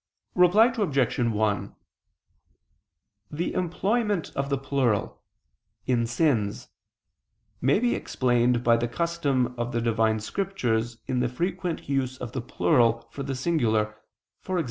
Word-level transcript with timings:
Reply 0.33 0.73
Obj. 0.75 1.19
1: 1.19 1.75
The 3.29 3.53
employment 3.53 4.31
of 4.35 4.49
the 4.49 4.57
plural 4.57 5.21
"in 5.85 6.07
sins" 6.07 6.69
may 7.61 7.77
be 7.77 7.93
explained 7.93 8.63
by 8.63 8.77
the 8.77 8.87
custom 8.87 9.53
of 9.59 9.73
the 9.73 9.79
Divine 9.81 10.19
Scriptures 10.19 10.97
in 11.05 11.19
the 11.19 11.29
frequent 11.29 11.87
use 11.87 12.17
of 12.17 12.31
the 12.31 12.41
plural 12.41 13.07
for 13.11 13.21
the 13.21 13.35
singular, 13.35 13.95
e.g. 14.49 14.59